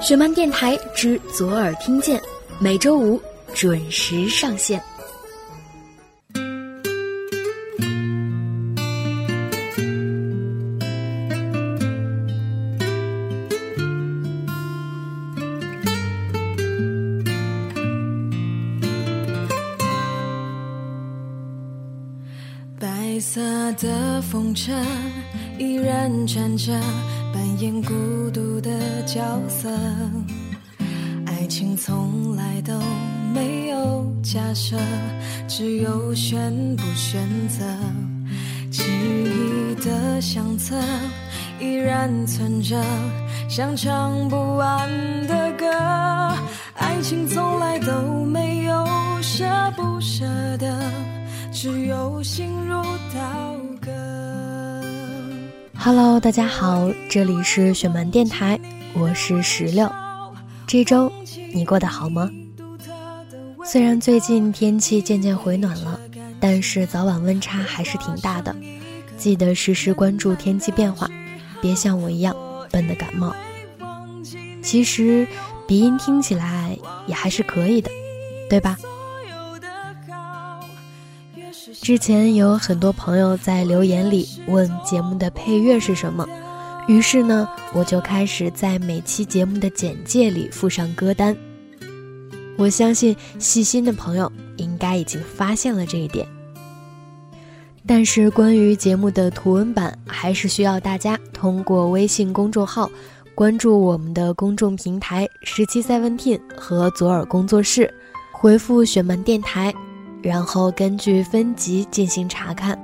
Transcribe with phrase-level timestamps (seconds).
[0.00, 2.20] 雪漫电台之左耳听见，
[2.58, 3.20] 每周五
[3.54, 4.82] 准时上线。
[22.80, 23.40] 白色
[23.72, 24.72] 的风车
[25.58, 26.72] 依然缠着，
[27.32, 27.92] 扮演孤
[28.32, 28.70] 独的
[29.06, 29.68] 角色。
[31.26, 32.72] 爱情从来都
[33.34, 34.76] 没有假设，
[35.48, 37.64] 只有选不选择。
[38.70, 40.76] 记忆的相册
[41.58, 42.80] 依然存着，
[43.48, 44.88] 像唱不完
[45.26, 45.66] 的歌。
[46.74, 48.86] 爱情从来都没有
[49.20, 49.44] 舍
[49.76, 50.24] 不舍
[50.58, 50.72] 得。
[51.52, 52.80] 只有心如
[53.12, 54.19] 刀割。
[55.82, 58.60] Hello，大家好，这里是雪漫电台，
[58.92, 59.90] 我是石榴。
[60.66, 61.10] 这周
[61.54, 62.30] 你过得好吗？
[63.64, 65.98] 虽然最近天气渐渐回暖了，
[66.38, 68.54] 但是早晚温差还是挺大的，
[69.16, 71.08] 记得时时关注天气变化，
[71.62, 72.36] 别像我一样
[72.70, 73.34] 笨的感冒。
[74.62, 75.26] 其实
[75.66, 77.90] 鼻音听起来也还是可以的，
[78.50, 78.76] 对吧？
[81.82, 86.26] 之前有很多朋友在留言里问节目的配乐是什么，
[86.86, 91.34] 于是呢，我就开始在每期节目的简介里附上歌单。
[92.58, 96.26] 我相信细心的朋友应该已经发现了这一点。
[97.86, 102.90] 但是关于节目的图文版，还是需要大家通过微信公众号
[103.34, 107.92] 关注我们的公众平台“十七 Seventeen” 和左耳工作室，
[108.32, 109.74] 回复“雪漫电台”。
[110.22, 112.78] 然后根据分级进行查看。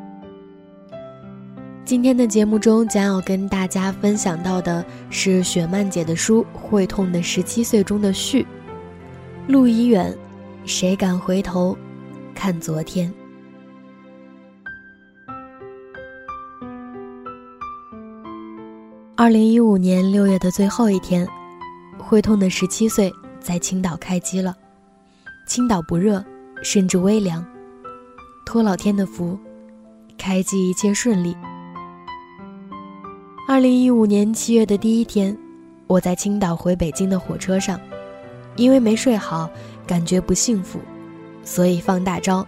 [1.84, 8.44] 今天的节目中将要跟大家分享到的是雪漫姐的书《会痛的十七岁》中的序。
[9.46, 10.12] 路已远，
[10.64, 11.78] 谁敢回头
[12.34, 13.12] 看昨天？
[19.14, 21.24] 二零一五年六月的最后一天，
[22.02, 23.08] 《会痛的十七岁》
[23.38, 24.52] 在青岛开机了。
[25.46, 26.24] 青岛不热。
[26.62, 27.44] 甚至微凉，
[28.44, 29.38] 托老天的福，
[30.18, 31.36] 开机一切顺利。
[33.48, 35.36] 二零一五年七月的第一天，
[35.86, 37.78] 我在青岛回北京的火车上，
[38.56, 39.48] 因为没睡好，
[39.86, 40.80] 感觉不幸福，
[41.44, 42.44] 所以放大招，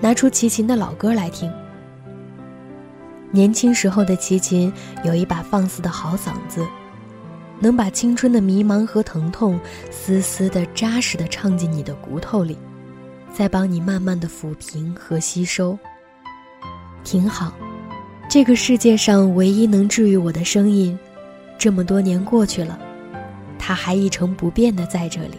[0.00, 1.50] 拿出齐秦的老歌来听。
[3.30, 4.70] 年轻时候的齐秦
[5.02, 6.66] 有一把放肆的好嗓子，
[7.58, 9.58] 能把青春的迷茫和疼痛，
[9.90, 12.58] 丝丝的扎实的唱进你的骨头里。
[13.36, 15.76] 在帮你慢慢的抚平和吸收，
[17.02, 17.52] 挺好。
[18.28, 20.96] 这个世界上唯一能治愈我的声音，
[21.58, 22.78] 这么多年过去了，
[23.58, 25.38] 它还一成不变的在这里。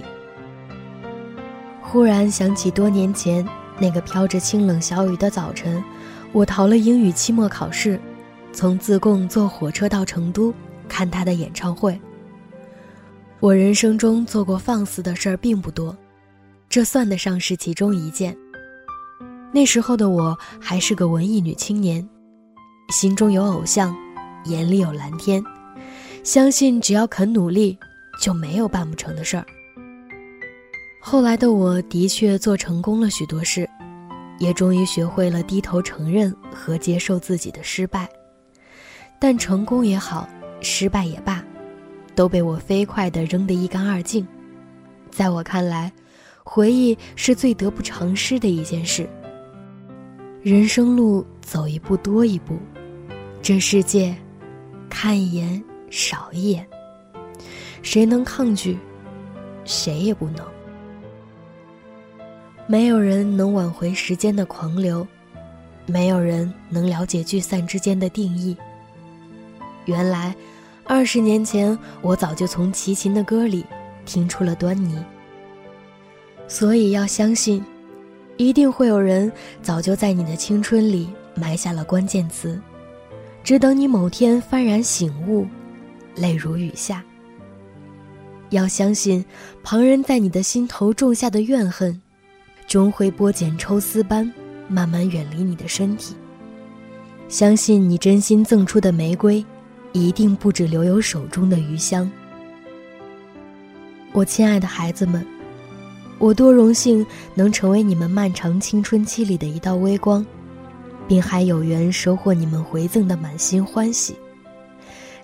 [1.81, 3.47] 忽然想起多年前
[3.79, 5.81] 那个飘着清冷小雨的早晨，
[6.34, 7.97] 我逃了英语期末考试，
[8.51, 10.53] 从自贡坐火车到成都
[10.89, 11.97] 看他的演唱会。
[13.39, 15.95] 我人生中做过放肆的事儿并不多。
[16.75, 18.35] 这算得上是其中一件。
[19.53, 22.05] 那时候的我还是个文艺女青年，
[22.89, 23.95] 心中有偶像，
[24.43, 25.41] 眼里有蓝天，
[26.21, 27.79] 相信只要肯努力，
[28.21, 29.45] 就没有办不成的事儿。
[30.99, 33.65] 后来的我的确做成功了许多事，
[34.37, 38.05] 也终于学会了低头承认和接受自己的失败。
[39.17, 40.27] 但成功也好，
[40.59, 41.41] 失败也罢，
[42.15, 44.27] 都被我飞快地扔得一干二净。
[45.09, 45.89] 在我看来，
[46.47, 49.09] 回忆是最得不偿失的一件事。
[50.44, 52.56] 人生路走一步多一步，
[53.41, 54.16] 这世界
[54.88, 56.66] 看一眼少一眼。
[57.81, 58.78] 谁能抗拒？
[59.66, 60.45] 谁也不能。
[62.67, 65.05] 没有人能挽回时间的狂流，
[65.88, 68.55] 没有人能了解聚散之间的定义。
[69.85, 70.35] 原来，
[70.84, 73.66] 二十年前我早就从齐秦的歌里
[74.05, 74.96] 听出了端倪。
[76.47, 77.63] 所以要相信，
[78.37, 79.31] 一定会有人
[79.61, 82.59] 早就在你的青春里埋下了关键词，
[83.43, 85.47] 只等你某天幡然醒悟，
[86.15, 87.03] 泪如雨下。
[88.51, 89.25] 要相信，
[89.63, 91.99] 旁人在你的心头种下的怨恨，
[92.67, 94.31] 终会剥茧抽丝般
[94.67, 96.15] 慢慢远离你的身体。
[97.27, 99.43] 相信你真心赠出的玫瑰，
[99.93, 102.09] 一定不止留有手中的余香。
[104.13, 105.34] 我亲爱的孩子们。
[106.17, 110.26] 我多荣幸能成为你们漫长青春期里的一道微光，
[111.08, 114.16] 并还有缘收获你们回赠的满心欢喜。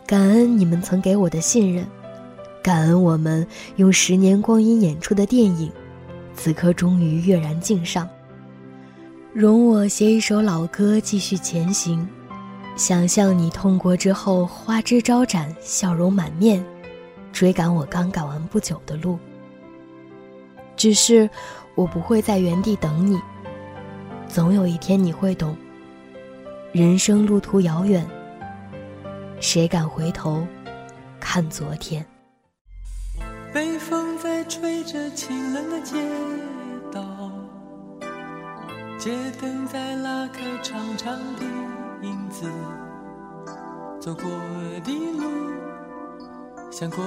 [0.06, 1.88] 感恩你们曾给我的信任，
[2.62, 3.48] 感恩我们
[3.78, 5.72] 用十年光阴演出的电影，
[6.36, 8.08] 此刻终于跃然镜上。
[9.34, 12.06] 容我写一首老歌，继续前行。
[12.76, 16.64] 想象你痛过之后，花枝招展，笑容满面，
[17.32, 19.18] 追赶我刚赶完不久的路。
[20.82, 21.30] 只是，
[21.76, 23.22] 我不会在原地等你。
[24.28, 25.56] 总有一天你会懂，
[26.72, 28.04] 人生路途遥远，
[29.40, 30.44] 谁敢回头
[31.20, 32.04] 看昨天？
[33.54, 35.98] 北风在吹着清冷的街
[36.92, 37.00] 道，
[38.98, 41.44] 街灯在拉开长长的
[42.02, 42.50] 影子，
[44.00, 44.24] 走过
[44.84, 45.52] 的路，
[46.72, 47.06] 想过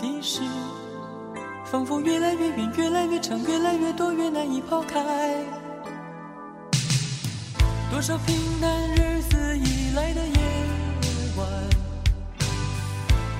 [0.00, 0.42] 的事。
[1.72, 5.00] 仿佛越来越远，越来越长，越来越多，越难以抛开。
[7.90, 10.38] 多少平淡日子以来的夜
[11.34, 11.48] 晚，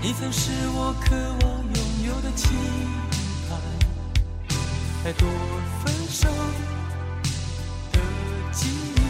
[0.00, 2.48] 你曾是我渴望拥有的期
[3.50, 3.60] 盼。
[5.04, 5.28] 太多
[5.84, 6.26] 分手
[7.92, 7.98] 的
[8.50, 9.00] 记忆，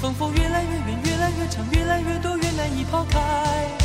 [0.00, 3.79] 仿佛越来越远，越来越长，越来越多，越难以抛开。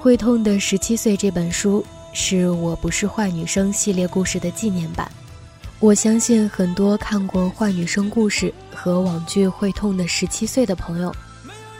[0.00, 5.10] 会痛的十七岁这本书是我不是坏女生系列故事的纪念版。
[5.80, 8.46] 我相信很多看过《坏女生故事》
[8.76, 11.12] 和网剧《会痛的十七岁》的朋友，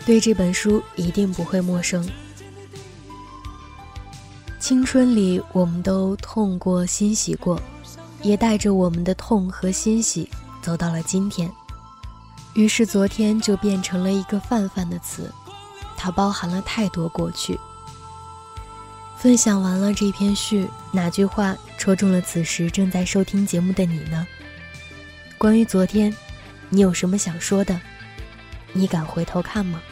[0.05, 2.05] 对这本书一定不会陌生。
[4.59, 7.61] 青春里，我们都痛过、欣喜过，
[8.23, 10.29] 也带着我们的痛和欣喜
[10.61, 11.49] 走到了今天。
[12.55, 15.33] 于是，昨天就变成了一个泛泛的词，
[15.97, 17.57] 它包含了太多过去。
[19.19, 24.25] 分享完了这篇序，哪句话戳中了此时正在收听节目的你呢？
[25.37, 26.15] 关于昨天，
[26.69, 27.81] 你有什么想说的？
[28.73, 29.83] 你敢回头看吗？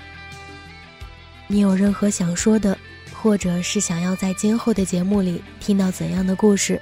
[1.48, 2.78] 你有任何想说的？
[3.12, 6.80] 或者是想要在今后的节目里听到怎样的故事，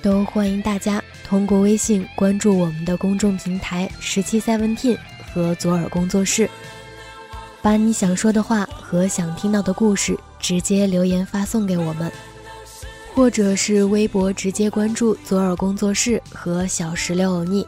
[0.00, 4.96] 都欢迎大家通过微信关注我们的公众平台十七 seventeen
[5.34, 6.48] 和左耳工作室，
[7.60, 12.12] 把你想说的话和想听到的故事直接留言发送给我们，
[13.14, 17.66] 或者是微博直接关注左耳工作室和小石榴欧尼。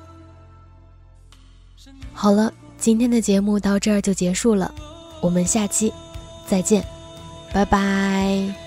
[2.12, 4.74] 好了，今天的节目到这儿就结束了，
[5.22, 5.90] 我们下期
[6.46, 6.84] 再见。
[7.50, 8.65] 拜拜。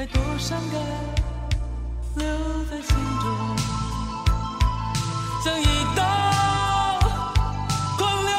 [0.00, 0.80] 太多伤感
[2.16, 2.24] 留
[2.70, 3.56] 在心中，
[5.44, 5.64] 像一
[5.94, 6.02] 道
[7.98, 8.32] 光流。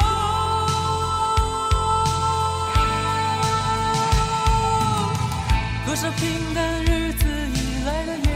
[5.85, 8.31] 多少平淡日子以来的夜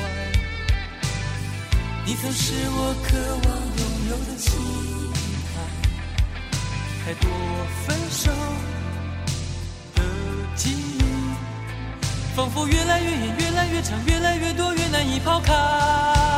[0.00, 0.02] 晚，
[2.04, 3.46] 你曾是我渴望
[3.78, 4.50] 拥有的期
[5.54, 5.56] 待。
[7.04, 7.30] 太多
[7.86, 8.32] 分手
[9.94, 10.02] 的
[10.56, 11.03] 纪念。
[12.34, 16.33] 仿佛越来越远，越来越长，越来越多，越难以抛开。